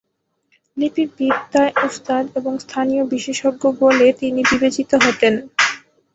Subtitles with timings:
[0.77, 5.33] লিপি বিদ্যায় উস্তাদ এবং স্থানীয় বিশেষজ্ঞ বলে তিনি বিবেচিত হতেন।